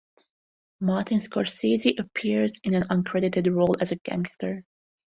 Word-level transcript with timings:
Martin 0.79 1.19
Scorsese 1.19 1.99
appears 1.99 2.59
in 2.63 2.73
an 2.73 2.85
uncredited 2.89 3.53
role 3.55 3.75
as 3.79 3.91
a 3.91 3.97
gangster. 3.97 4.63